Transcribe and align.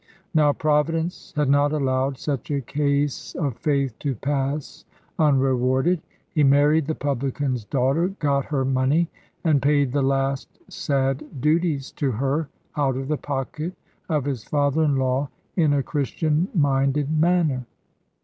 Now 0.33 0.51
Providence 0.51 1.31
had 1.35 1.47
not 1.47 1.71
allowed 1.71 2.17
such 2.17 2.49
a 2.49 2.59
case 2.59 3.35
of 3.35 3.55
faith 3.59 3.99
to 3.99 4.15
pass 4.15 4.83
unrewarded. 5.19 6.01
He 6.33 6.43
married 6.43 6.87
the 6.87 6.95
publican's 6.95 7.65
daughter, 7.65 8.07
got 8.07 8.45
her 8.45 8.65
money, 8.65 9.09
and 9.43 9.61
paid 9.61 9.91
the 9.91 10.01
last 10.01 10.57
sad 10.67 11.39
duties 11.39 11.91
to 11.97 12.13
her, 12.13 12.49
out 12.75 12.97
of 12.97 13.09
the 13.09 13.17
pocket 13.17 13.75
of 14.09 14.25
his 14.25 14.43
father 14.43 14.81
in 14.83 14.95
law, 14.95 15.29
in 15.55 15.71
a 15.71 15.83
Christian 15.83 16.47
minded 16.55 17.15
manner. 17.19 17.67